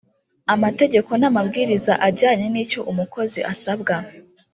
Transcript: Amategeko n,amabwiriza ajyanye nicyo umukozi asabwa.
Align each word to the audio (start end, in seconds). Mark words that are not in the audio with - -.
Amategeko 0.53 1.11
n,amabwiriza 1.21 1.93
ajyanye 2.07 2.45
nicyo 2.53 2.81
umukozi 2.91 3.39
asabwa. 3.53 3.95